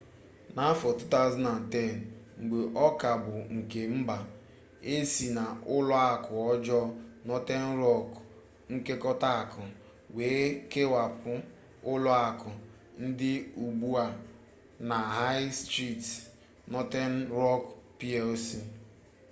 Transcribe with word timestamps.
n’afọ 0.55 0.89
2010 0.99 1.91
mgbe 2.41 2.59
ọ 2.85 2.87
ka 3.01 3.11
bụ 3.23 3.35
nke 3.55 3.81
mba 3.97 4.17
e 4.93 4.93
si 5.11 5.27
na 5.37 5.43
ụlọ 5.75 5.95
akụ 6.11 6.33
ọjọọ 6.51 6.81
northern 7.27 7.71
rock 7.83 8.07
nkekọta 8.73 9.29
akụ 9.41 9.61
wee 10.15 10.43
kewapụ 10.71 11.31
ụlọ 11.91 12.11
akụ 12.27 12.49
dị 13.19 13.33
ugbu 13.63 13.87
a 14.05 14.07
na 14.89 14.97
high 15.17 15.47
street 15.61 16.05
northern 16.73 17.15
rock 17.41 17.63
plc 17.97 18.43